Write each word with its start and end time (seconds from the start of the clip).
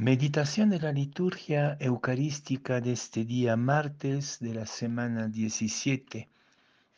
Meditación 0.00 0.70
de 0.70 0.78
la 0.78 0.92
liturgia 0.92 1.76
eucarística 1.80 2.80
de 2.80 2.92
este 2.92 3.24
día 3.24 3.56
martes 3.56 4.38
de 4.38 4.54
la 4.54 4.64
semana 4.64 5.26
17 5.26 6.28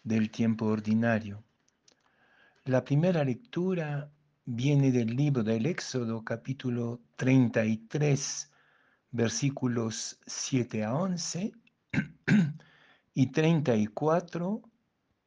del 0.05 0.31
tiempo 0.31 0.67
ordinario. 0.67 1.43
La 2.67 2.85
primera 2.85 3.25
lectura 3.25 4.11
viene 4.45 4.93
del 4.93 5.17
libro 5.17 5.43
del 5.43 5.65
Éxodo 5.65 6.23
capítulo 6.23 7.01
33 7.17 8.53
versículos 9.13 10.19
7 10.27 10.85
a 10.85 10.95
11 10.95 11.53
y 13.15 13.27
34 13.29 14.63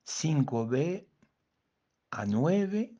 5b 0.05 1.07
a 2.11 2.25
9 2.27 2.93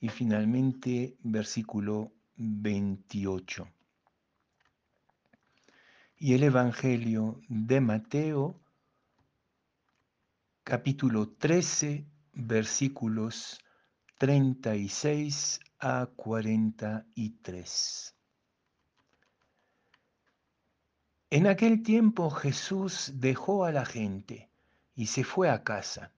y 0.00 0.08
finalmente 0.10 1.16
versículo 1.22 2.12
28 2.36 3.66
y 6.26 6.32
el 6.32 6.44
Evangelio 6.44 7.42
de 7.50 7.82
Mateo, 7.82 8.58
capítulo 10.62 11.28
13, 11.28 12.06
versículos 12.32 13.60
36 14.16 15.60
a 15.80 16.08
43. 16.16 18.16
En 21.28 21.46
aquel 21.46 21.82
tiempo 21.82 22.30
Jesús 22.30 23.12
dejó 23.16 23.66
a 23.66 23.72
la 23.72 23.84
gente 23.84 24.48
y 24.94 25.08
se 25.08 25.24
fue 25.24 25.50
a 25.50 25.62
casa. 25.62 26.10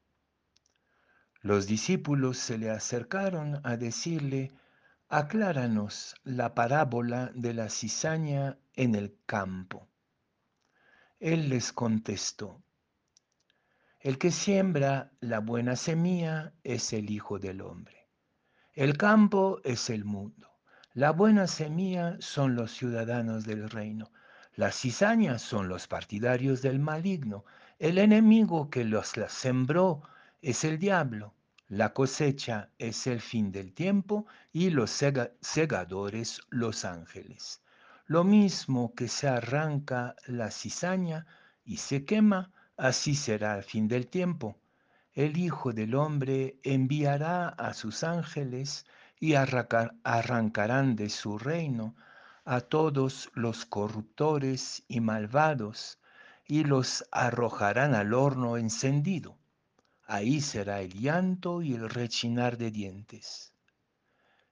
Los 1.40 1.66
discípulos 1.66 2.38
se 2.38 2.58
le 2.58 2.70
acercaron 2.70 3.60
a 3.64 3.76
decirle, 3.76 4.52
acláranos 5.08 6.14
la 6.22 6.54
parábola 6.54 7.32
de 7.34 7.54
la 7.54 7.68
cizaña 7.68 8.56
en 8.74 8.94
el 8.94 9.18
campo. 9.26 9.88
Él 11.18 11.48
les 11.48 11.72
contestó, 11.72 12.62
el 14.00 14.18
que 14.18 14.30
siembra 14.30 15.10
la 15.20 15.40
buena 15.40 15.74
semilla 15.74 16.52
es 16.62 16.92
el 16.92 17.10
Hijo 17.10 17.38
del 17.38 17.62
Hombre. 17.62 18.10
El 18.74 18.98
campo 18.98 19.58
es 19.64 19.88
el 19.88 20.04
mundo. 20.04 20.50
La 20.92 21.12
buena 21.12 21.46
semilla 21.46 22.18
son 22.20 22.54
los 22.54 22.70
ciudadanos 22.70 23.46
del 23.46 23.70
reino. 23.70 24.12
Las 24.54 24.78
cizañas 24.78 25.40
son 25.40 25.68
los 25.68 25.88
partidarios 25.88 26.60
del 26.60 26.80
maligno. 26.80 27.46
El 27.78 27.96
enemigo 27.96 28.68
que 28.68 28.84
los 28.84 29.14
sembró 29.28 30.02
es 30.42 30.64
el 30.64 30.78
diablo. 30.78 31.34
La 31.66 31.94
cosecha 31.94 32.68
es 32.78 33.06
el 33.06 33.22
fin 33.22 33.50
del 33.52 33.72
tiempo 33.72 34.26
y 34.52 34.68
los 34.68 34.90
segadores 35.40 36.42
los 36.50 36.84
ángeles. 36.84 37.62
Lo 38.08 38.22
mismo 38.22 38.94
que 38.94 39.08
se 39.08 39.26
arranca 39.26 40.14
la 40.26 40.52
cizaña 40.52 41.26
y 41.64 41.78
se 41.78 42.04
quema, 42.04 42.52
así 42.76 43.16
será 43.16 43.54
al 43.54 43.64
fin 43.64 43.88
del 43.88 44.06
tiempo. 44.06 44.56
El 45.12 45.36
Hijo 45.36 45.72
del 45.72 45.94
Hombre 45.96 46.56
enviará 46.62 47.48
a 47.48 47.74
sus 47.74 48.04
ángeles 48.04 48.86
y 49.18 49.34
arrancarán 49.34 50.94
de 50.94 51.10
su 51.10 51.36
reino 51.36 51.96
a 52.44 52.60
todos 52.60 53.28
los 53.34 53.66
corruptores 53.66 54.84
y 54.86 55.00
malvados 55.00 55.98
y 56.46 56.62
los 56.62 57.04
arrojarán 57.10 57.94
al 57.94 58.14
horno 58.14 58.56
encendido. 58.56 59.36
Ahí 60.06 60.40
será 60.40 60.80
el 60.80 60.92
llanto 60.92 61.60
y 61.60 61.74
el 61.74 61.90
rechinar 61.90 62.56
de 62.56 62.70
dientes. 62.70 63.52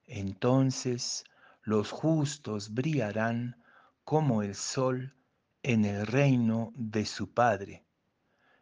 Entonces 0.06 1.24
los 1.64 1.90
justos 1.90 2.74
brillarán 2.74 3.56
como 4.04 4.42
el 4.42 4.54
sol 4.54 5.16
en 5.62 5.86
el 5.86 6.06
reino 6.06 6.72
de 6.76 7.06
su 7.06 7.32
Padre. 7.32 7.86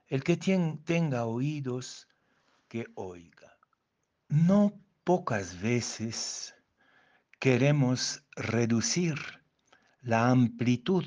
El 0.07 0.23
que 0.23 0.37
tenga 0.37 1.27
oídos, 1.27 2.09
que 2.69 2.87
oiga. 2.95 3.59
No 4.29 4.81
pocas 5.03 5.61
veces 5.61 6.55
queremos 7.41 8.25
reducir 8.37 9.17
la 10.01 10.29
amplitud 10.29 11.05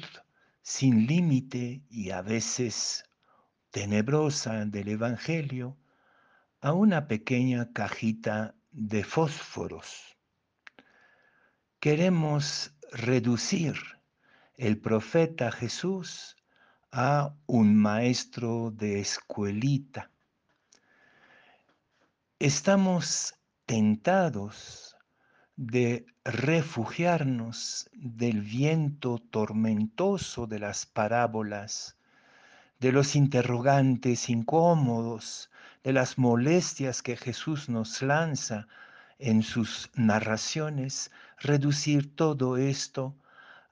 sin 0.61 1.07
límite 1.07 1.81
y 1.89 2.09
a 2.09 2.21
veces 2.21 3.05
tenebrosa 3.71 4.65
del 4.65 4.89
Evangelio 4.89 5.77
a 6.59 6.73
una 6.73 7.07
pequeña 7.07 7.71
cajita 7.71 8.53
de 8.71 9.03
fósforos 9.05 10.14
queremos 11.85 12.73
reducir 12.93 13.75
el 14.57 14.79
profeta 14.79 15.51
Jesús 15.51 16.35
a 16.91 17.35
un 17.45 17.75
maestro 17.75 18.71
de 18.71 18.99
escuelita. 18.99 20.09
Estamos 22.39 23.35
tentados 23.67 24.97
de 25.57 26.07
refugiarnos 26.23 27.87
del 27.93 28.41
viento 28.41 29.19
tormentoso 29.19 30.47
de 30.47 30.57
las 30.57 30.87
parábolas, 30.87 31.97
de 32.79 32.93
los 32.93 33.15
interrogantes 33.15 34.31
incómodos, 34.31 35.51
de 35.83 35.93
las 35.93 36.17
molestias 36.17 37.03
que 37.03 37.15
Jesús 37.15 37.69
nos 37.69 38.01
lanza 38.01 38.67
en 39.19 39.43
sus 39.43 39.89
narraciones 39.95 41.11
reducir 41.39 42.15
todo 42.15 42.57
esto 42.57 43.15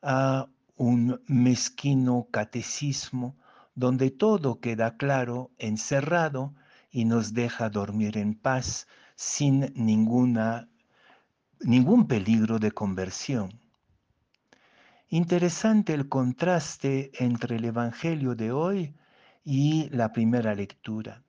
a 0.02 0.48
un 0.76 1.22
mezquino 1.28 2.28
catecismo 2.32 3.36
donde 3.76 4.12
todo 4.12 4.60
queda 4.60 4.98
claro, 4.98 5.52
encerrado 5.58 6.54
y 6.92 7.06
nos 7.06 7.34
deja 7.34 7.70
dormir 7.70 8.18
en 8.18 8.36
paz 8.36 8.88
sin 9.16 9.74
ninguna, 9.76 10.70
ningún 11.60 12.08
peligro 12.08 12.60
de 12.60 12.72
conversión. 12.72 13.60
Interesante 15.10 15.94
el 15.94 16.10
contraste 16.10 17.12
entre 17.20 17.58
el 17.58 17.66
Evangelio 17.66 18.36
de 18.36 18.52
hoy 18.52 18.96
y 19.44 19.90
la 19.90 20.12
primera 20.12 20.56
lectura. 20.56 21.24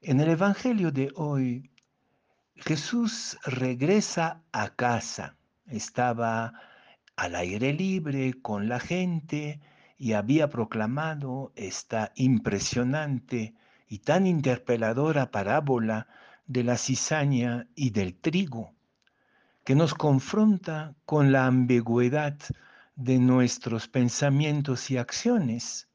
En 0.00 0.20
el 0.20 0.30
Evangelio 0.30 0.90
de 0.90 1.12
hoy 1.14 1.70
Jesús 2.56 3.36
regresa 3.44 4.42
a 4.52 4.70
casa. 4.70 5.36
Estaba 5.66 6.52
al 7.16 7.34
aire 7.34 7.72
libre 7.72 8.34
con 8.40 8.68
la 8.68 8.78
gente 8.78 9.60
y 9.98 10.12
había 10.12 10.48
proclamado 10.48 11.52
esta 11.56 12.12
impresionante 12.14 13.54
y 13.88 13.98
tan 13.98 14.26
interpeladora 14.26 15.30
parábola 15.30 16.06
de 16.46 16.64
la 16.64 16.76
cizaña 16.76 17.66
y 17.74 17.90
del 17.90 18.14
trigo, 18.14 18.72
que 19.64 19.74
nos 19.74 19.94
confronta 19.94 20.94
con 21.06 21.32
la 21.32 21.46
ambigüedad 21.46 22.38
de 22.94 23.18
nuestros 23.18 23.88
pensamientos 23.88 24.90
y 24.90 24.96
acciones 24.96 25.88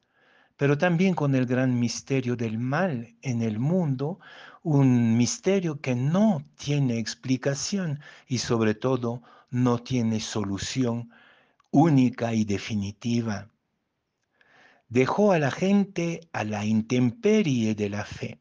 pero 0.60 0.78
también 0.78 1.16
con 1.16 1.36
el 1.36 1.46
gran 1.46 1.80
misterio 1.80 2.36
del 2.36 2.60
mal 2.60 3.16
en 3.22 3.42
el 3.42 3.60
mundo, 3.60 4.20
un 4.64 5.18
misterio 5.18 5.80
que 5.80 5.96
no 5.96 6.44
tiene 6.58 7.00
explicación 7.00 8.00
y 8.28 8.40
sobre 8.40 8.76
todo 8.76 9.22
no 9.50 9.80
tiene 9.80 10.20
solución 10.20 11.12
única 11.72 12.34
y 12.34 12.46
definitiva. 12.46 13.50
Dejó 14.90 15.32
a 15.32 15.40
la 15.40 15.52
gente 15.52 16.22
a 16.34 16.44
la 16.44 16.66
intemperie 16.66 17.76
de 17.76 17.90
la 17.90 18.06
fe, 18.06 18.40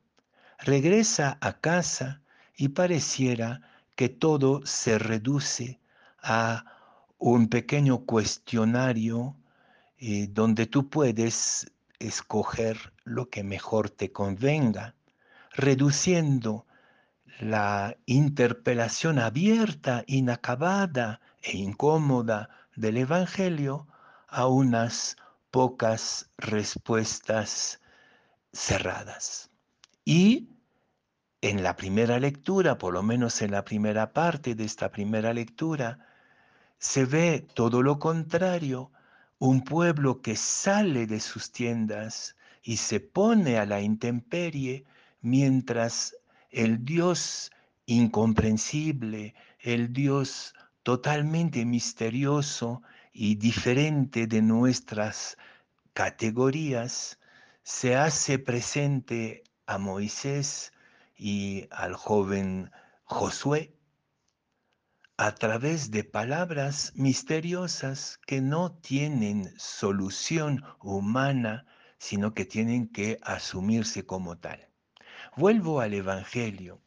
regresa 0.59 1.39
a 1.41 1.61
casa 1.61 2.23
y 2.56 2.69
pareciera 2.69 3.61
que 3.95 4.09
todo 4.09 4.65
se 4.65 4.99
reduce 4.99 5.79
a 6.23 6.64
un 7.19 7.49
pequeño 7.49 8.05
cuestionario 8.06 9.37
eh, 9.99 10.29
donde 10.31 10.67
tú 10.67 10.88
puedes 10.88 11.71
escoger 11.99 12.93
lo 13.05 13.29
que 13.29 13.43
mejor 13.43 13.91
te 13.91 14.12
convenga, 14.12 14.94
reduciendo 15.58 16.66
la 17.40 17.96
interpelación 18.06 19.19
abierta, 19.19 20.05
inacabada 20.06 21.20
e 21.43 21.56
incómoda 21.56 22.49
del 22.76 22.96
Evangelio 22.96 23.88
a 24.28 24.46
unas 24.46 25.16
pocas 25.50 26.31
respuestas 26.38 27.81
cerradas. 28.52 29.50
Y 30.05 30.49
en 31.40 31.64
la 31.64 31.75
primera 31.75 32.20
lectura, 32.20 32.78
por 32.78 32.94
lo 32.94 33.02
menos 33.02 33.43
en 33.43 33.50
la 33.50 33.64
primera 33.64 34.12
parte 34.12 34.54
de 34.54 34.64
esta 34.64 34.93
primera 34.93 35.34
lectura, 35.34 35.99
se 36.78 37.04
ve 37.04 37.46
todo 37.54 37.82
lo 37.82 37.99
contrario, 37.99 38.93
un 39.40 39.64
pueblo 39.64 40.22
que 40.22 40.37
sale 40.37 41.08
de 41.08 41.19
sus 41.19 41.50
tiendas 41.50 42.37
y 42.62 42.76
se 42.76 43.00
pone 43.00 43.58
a 43.58 43.66
la 43.66 43.81
intemperie 43.81 44.84
mientras 45.28 46.16
el 46.50 46.84
Dios 46.84 47.50
incomprensible, 47.86 49.34
el 49.60 49.92
Dios 49.92 50.54
totalmente 50.82 51.64
misterioso 51.64 52.82
y 53.12 53.34
diferente 53.34 54.26
de 54.26 54.42
nuestras 54.42 55.36
categorías, 55.92 57.19
se 57.62 57.96
hace 57.96 58.38
presente 58.38 59.44
a 59.66 59.78
Moisés 59.78 60.72
y 61.16 61.66
al 61.70 61.94
joven 61.94 62.70
Josué 63.04 63.75
a 65.19 65.34
través 65.34 65.90
de 65.90 66.04
palabras 66.04 66.92
misteriosas 66.94 68.20
que 68.25 68.40
no 68.40 68.72
tienen 68.72 69.52
solución 69.58 70.62
humana, 70.80 71.66
sino 71.98 72.34
que 72.34 72.44
tienen 72.44 72.86
que 72.88 73.19
asumirse 73.22 74.06
como 74.06 74.38
tal. 74.38 74.69
Vuelvo 75.38 75.81
al 75.81 75.94
Evangelio. 75.94 76.82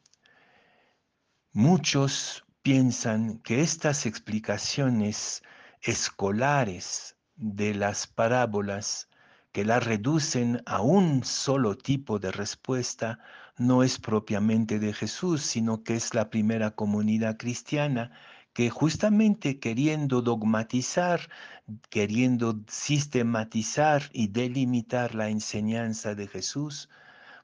Muchos 1.52 2.44
piensan 2.60 3.38
que 3.38 3.62
estas 3.62 4.04
explicaciones 4.04 5.42
escolares 5.80 7.16
de 7.34 7.74
las 7.74 8.06
parábolas 8.06 9.08
que 9.52 9.64
las 9.64 9.82
reducen 9.82 10.62
a 10.66 10.82
un 10.82 11.24
solo 11.24 11.78
tipo 11.78 12.18
de 12.18 12.30
respuesta 12.30 13.20
no 13.56 13.82
es 13.82 13.98
propiamente 13.98 14.78
de 14.78 14.92
Jesús, 14.92 15.40
sino 15.40 15.82
que 15.82 15.96
es 15.96 16.12
la 16.12 16.28
primera 16.28 16.72
comunidad 16.72 17.38
cristiana 17.38 18.12
que 18.52 18.68
justamente 18.68 19.60
queriendo 19.60 20.20
dogmatizar, 20.20 21.30
queriendo 21.88 22.60
sistematizar 22.68 24.10
y 24.12 24.28
delimitar 24.28 25.14
la 25.14 25.30
enseñanza 25.30 26.14
de 26.14 26.28
Jesús, 26.28 26.90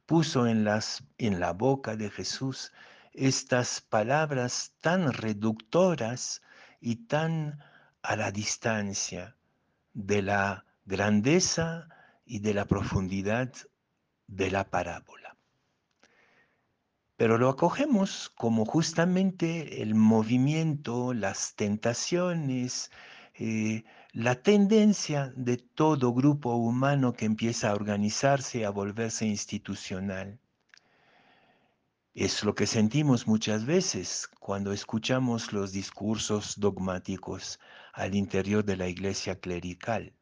puso 0.09 0.47
en, 0.47 0.65
las, 0.65 1.05
en 1.19 1.39
la 1.39 1.53
boca 1.53 1.95
de 1.95 2.09
Jesús 2.09 2.73
estas 3.13 3.83
palabras 3.83 4.73
tan 4.81 5.13
reductoras 5.13 6.41
y 6.81 6.97
tan 6.97 7.61
a 8.01 8.17
la 8.17 8.33
distancia 8.33 9.37
de 9.93 10.23
la 10.23 10.65
grandeza 10.87 11.91
y 12.25 12.39
de 12.39 12.55
la 12.55 12.65
profundidad 12.65 13.53
de 14.29 14.51
la 14.51 14.65
parábola. 14.71 15.37
Pero 17.19 17.37
lo 17.37 17.51
acogemos 17.51 18.31
como 18.31 18.65
justamente 18.65 19.83
el 19.83 19.95
movimiento, 19.95 21.13
las 21.13 21.55
tentaciones, 21.55 22.91
eh, 23.35 23.85
la 24.19 24.35
tendencia 24.35 25.33
de 25.37 25.59
todo 25.59 26.13
grupo 26.13 26.57
humano 26.57 27.13
que 27.13 27.25
empieza 27.25 27.71
a 27.71 27.75
organizarse, 27.75 28.67
a 28.67 28.71
volverse 28.71 29.25
institucional. 29.27 30.41
Es 32.15 32.43
lo 32.43 32.53
que 32.53 32.67
sentimos 32.67 33.29
muchas 33.29 33.65
veces 33.65 34.29
cuando 34.41 34.73
escuchamos 34.73 35.53
los 35.53 35.71
discursos 35.71 36.59
dogmáticos 36.59 37.61
al 37.93 38.17
interior 38.17 38.65
de 38.65 38.77
la 38.77 38.89
iglesia 38.89 39.39
clerical. 39.39 40.13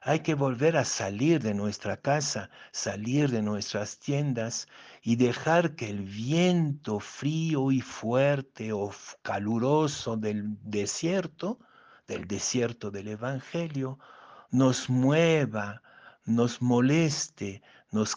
Hay 0.00 0.18
que 0.24 0.34
volver 0.34 0.76
a 0.76 0.84
salir 0.84 1.40
de 1.40 1.54
nuestra 1.54 1.98
casa, 1.98 2.50
salir 2.72 3.30
de 3.30 3.40
nuestras 3.40 4.00
tiendas 4.00 4.66
y 5.00 5.14
dejar 5.14 5.76
que 5.76 5.88
el 5.88 6.02
viento 6.02 6.98
frío 6.98 7.70
y 7.70 7.82
fuerte 7.82 8.72
o 8.72 8.90
caluroso 9.22 10.16
del 10.16 10.56
desierto, 10.64 11.60
del 12.06 12.26
desierto 12.26 12.90
del 12.90 13.08
Evangelio, 13.08 13.98
nos 14.50 14.90
mueva, 14.90 15.82
nos 16.24 16.60
moleste, 16.62 17.62
nos, 17.90 18.14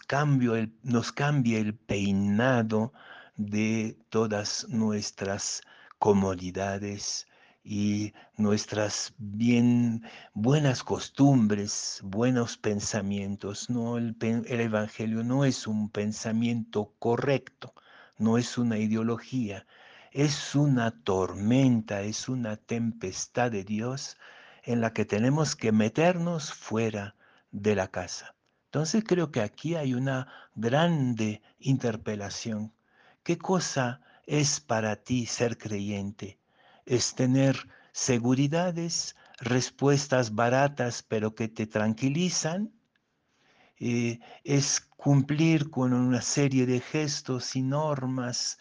el, 0.56 0.74
nos 0.84 1.12
cambie 1.12 1.60
el 1.60 1.76
peinado 1.76 2.94
de 3.36 3.98
todas 4.10 4.68
nuestras 4.70 5.62
comodidades 6.00 7.28
y 7.64 8.14
nuestras 8.38 9.14
bien 9.18 10.04
buenas 10.34 10.84
costumbres, 10.84 12.00
buenos 12.04 12.58
pensamientos. 12.58 13.70
No, 13.70 13.98
el, 13.98 14.16
el 14.22 14.62
Evangelio 14.62 15.24
no 15.24 15.46
es 15.46 15.68
un 15.68 15.90
pensamiento 15.90 16.94
correcto, 17.00 17.74
no 18.18 18.38
es 18.38 18.58
una 18.58 18.78
ideología, 18.78 19.66
es 20.16 20.56
una 20.56 20.92
tormenta, 21.04 22.02
es 22.02 22.30
una 22.30 22.56
tempestad 22.56 23.52
de 23.52 23.66
Dios 23.66 24.16
en 24.64 24.80
la 24.80 24.94
que 24.94 25.04
tenemos 25.04 25.58
que 25.58 25.74
meternos 25.74 26.54
fuera 26.54 27.18
de 27.52 27.76
la 27.76 27.90
casa. 27.90 28.34
Entonces 28.68 29.04
creo 29.06 29.30
que 29.30 29.42
aquí 29.42 29.76
hay 29.76 29.94
una 29.94 30.30
grande 30.56 31.42
interpelación. 31.60 32.72
¿Qué 33.24 33.38
cosa 33.38 34.00
es 34.26 34.62
para 34.62 34.96
ti 34.96 35.26
ser 35.26 35.58
creyente? 35.58 36.40
¿Es 36.86 37.14
tener 37.14 37.68
seguridades, 37.92 39.18
respuestas 39.40 40.34
baratas 40.34 41.04
pero 41.04 41.36
que 41.36 41.50
te 41.50 41.68
tranquilizan? 41.68 42.72
Eh, 43.82 44.22
¿Es 44.46 44.80
cumplir 44.80 45.70
con 45.70 45.92
una 45.92 46.22
serie 46.22 46.66
de 46.66 46.80
gestos 46.80 47.58
y 47.58 47.64
normas 47.64 48.60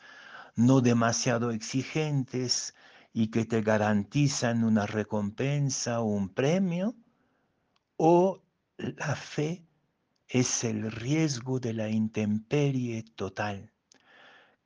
no 0.56 0.80
demasiado 0.80 1.50
exigentes 1.50 2.74
y 3.12 3.28
que 3.28 3.44
te 3.44 3.62
garantizan 3.62 4.64
una 4.64 4.86
recompensa 4.86 6.00
o 6.00 6.04
un 6.04 6.28
premio? 6.28 6.94
¿O 7.96 8.42
la 8.76 9.14
fe 9.14 9.64
es 10.28 10.64
el 10.64 10.90
riesgo 10.90 11.60
de 11.60 11.72
la 11.74 11.88
intemperie 11.88 13.04
total. 13.14 13.72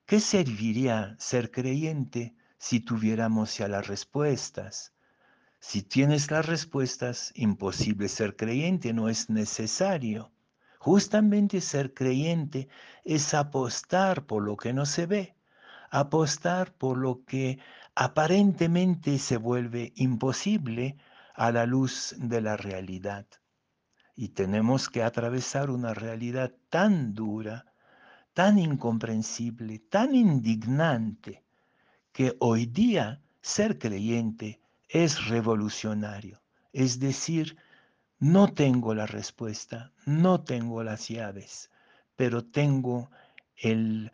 ¿Qué 0.06 0.20
serviría 0.20 1.14
ser 1.18 1.50
creyente 1.50 2.34
si 2.58 2.80
tuviéramos 2.80 3.58
ya 3.58 3.68
las 3.68 3.86
respuestas? 3.86 4.94
Si 5.60 5.82
tienes 5.82 6.30
las 6.30 6.46
respuestas, 6.46 7.32
imposible 7.34 8.08
ser 8.08 8.36
creyente, 8.36 8.92
no 8.92 9.08
es 9.08 9.28
necesario. 9.28 10.32
Justamente 10.78 11.60
ser 11.60 11.92
creyente 11.92 12.68
es 13.04 13.34
apostar 13.34 14.24
por 14.24 14.42
lo 14.42 14.56
que 14.56 14.72
no 14.72 14.86
se 14.86 15.06
ve, 15.06 15.36
apostar 15.90 16.72
por 16.74 16.98
lo 16.98 17.24
que 17.24 17.58
aparentemente 17.94 19.18
se 19.18 19.36
vuelve 19.36 19.92
imposible 19.96 20.96
a 21.34 21.52
la 21.52 21.66
luz 21.66 22.14
de 22.18 22.40
la 22.40 22.56
realidad. 22.56 23.26
Y 24.14 24.30
tenemos 24.30 24.88
que 24.88 25.02
atravesar 25.02 25.70
una 25.70 25.94
realidad 25.94 26.52
tan 26.68 27.14
dura, 27.14 27.72
tan 28.34 28.58
incomprensible, 28.58 29.78
tan 29.78 30.14
indignante, 30.14 31.44
que 32.12 32.36
hoy 32.40 32.66
día 32.66 33.22
ser 33.40 33.78
creyente 33.78 34.60
es 34.88 35.28
revolucionario. 35.28 36.42
Es 36.72 36.98
decir, 36.98 37.56
no 38.18 38.52
tengo 38.52 38.94
la 38.94 39.06
respuesta, 39.06 39.92
no 40.04 40.42
tengo 40.42 40.82
las 40.82 41.08
llaves, 41.08 41.70
pero 42.16 42.44
tengo 42.44 43.10
el, 43.56 44.10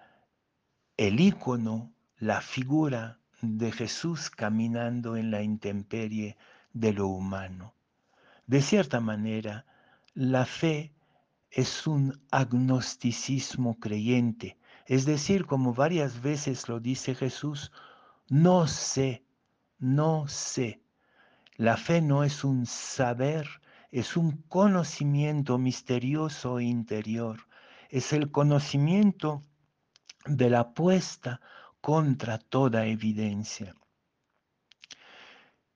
el 0.96 1.18
ícono, 1.18 1.92
la 2.18 2.40
figura 2.40 3.18
de 3.40 3.72
Jesús 3.72 4.30
caminando 4.30 5.16
en 5.16 5.32
la 5.32 5.42
intemperie 5.42 6.36
de 6.72 6.92
lo 6.92 7.08
humano. 7.08 7.74
De 8.46 8.62
cierta 8.62 9.00
manera, 9.00 9.66
la 10.14 10.46
fe 10.46 10.94
es 11.50 11.86
un 11.88 12.20
agnosticismo 12.30 13.78
creyente, 13.80 14.56
es 14.86 15.04
decir, 15.04 15.46
como 15.46 15.74
varias 15.74 16.22
veces 16.22 16.68
lo 16.68 16.78
dice 16.78 17.14
Jesús, 17.14 17.72
no 18.28 18.68
sé, 18.68 19.24
no 19.78 20.28
sé. 20.28 20.80
La 21.56 21.76
fe 21.76 22.02
no 22.02 22.22
es 22.22 22.44
un 22.44 22.66
saber, 22.66 23.48
es 23.90 24.16
un 24.16 24.42
conocimiento 24.48 25.58
misterioso 25.58 26.60
interior, 26.60 27.40
es 27.88 28.12
el 28.12 28.30
conocimiento 28.30 29.42
de 30.26 30.50
la 30.50 30.60
apuesta 30.60 31.40
contra 31.80 32.38
toda 32.38 32.86
evidencia. 32.86 33.74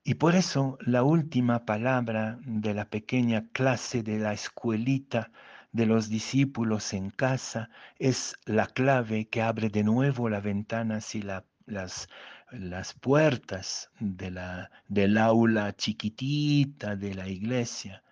Y 0.05 0.15
por 0.15 0.35
eso 0.35 0.79
la 0.81 1.03
última 1.03 1.67
palabra 1.67 2.39
de 2.41 2.73
la 2.73 2.89
pequeña 2.89 3.49
clase 3.53 4.03
de 4.03 4.19
la 4.19 4.33
escuelita 4.33 5.31
de 5.73 5.85
los 5.85 6.09
discípulos 6.09 6.95
en 6.95 7.11
casa 7.11 7.69
es 7.99 8.37
la 8.47 8.67
clave 8.67 9.29
que 9.29 9.43
abre 9.43 9.69
de 9.69 9.85
nuevo 9.85 10.31
las 10.31 10.43
ventanas 10.43 11.15
y 11.15 11.21
las, 11.21 12.09
las 12.51 12.95
puertas 12.95 13.91
de 14.01 14.31
la, 14.31 14.71
del 14.89 15.19
aula 15.19 15.77
chiquitita 15.77 16.97
de 16.97 17.15
la 17.15 17.29
iglesia. 17.29 18.03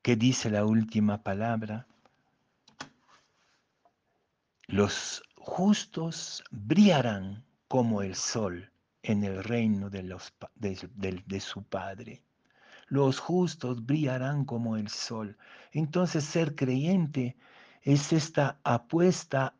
¿Qué 0.00 0.16
dice 0.16 0.48
la 0.48 0.64
última 0.64 1.22
palabra? 1.22 1.86
Los 4.70 5.22
justos 5.34 6.44
brillarán 6.50 7.42
como 7.68 8.02
el 8.02 8.14
sol 8.14 8.70
en 9.02 9.24
el 9.24 9.42
reino 9.42 9.88
de, 9.88 11.40
su 11.40 11.62
Padre. 11.62 12.22
Los 12.88 13.18
justos 13.18 13.86
brillarán 13.86 14.44
como 14.44 14.76
el 14.76 14.88
sol. 14.90 15.38
Entonces 15.72 16.24
ser 16.24 16.54
creyente 16.54 17.38
es 17.80 18.12
esta 18.12 18.60
apuesta 18.62 19.54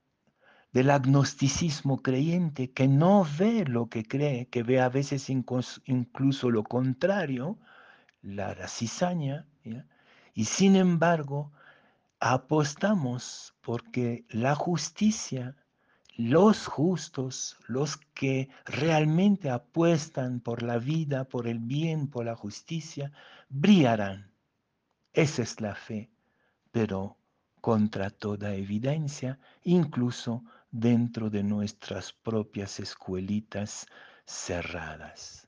del 0.73 0.91
agnosticismo 0.91 2.03
creyente 2.03 2.71
que 2.73 2.87
no 2.87 3.27
ve 3.39 3.65
lo 3.65 3.89
que 3.89 4.05
cree, 4.05 4.49
que 4.49 4.63
ve 4.63 4.79
a 4.79 4.91
veces 4.91 5.31
incluso 5.31 6.51
lo 6.51 6.65
contrario, 6.65 7.59
la, 8.21 8.55
cizaña, 8.69 9.47
y 10.35 10.45
sin 10.45 10.77
embargo 10.77 11.51
apostamos 12.21 13.55
porque 13.69 14.25
la 14.31 14.55
justicia, 14.55 15.55
los 16.17 16.67
justos, 16.67 17.59
los 17.67 17.99
que 18.15 18.49
realmente 18.65 19.51
apuestan 19.51 20.41
por 20.41 20.63
la 20.63 20.79
vida, 20.79 21.25
por 21.25 21.47
el 21.47 21.59
bien, 21.59 22.09
por 22.09 22.25
la 22.25 22.35
justicia, 22.35 23.13
brillarán. 23.51 24.33
Esa 25.13 25.43
es 25.43 25.61
la 25.61 25.75
fe, 25.75 26.11
pero 26.71 27.19
contra 27.61 28.09
toda 28.09 28.55
evidencia, 28.55 29.39
incluso 29.65 30.45
dentro 30.71 31.29
de 31.29 31.43
nuestras 31.43 32.15
propias 32.15 32.81
escuelitas 32.81 33.87
cerradas. 34.25 35.48